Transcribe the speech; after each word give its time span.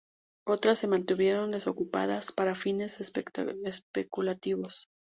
Otras 0.47 0.79
se 0.79 0.87
mantuvieron 0.87 1.51
desocupadas, 1.51 2.31
para 2.31 2.55
fines 2.55 2.99
especulativos. 3.01 4.89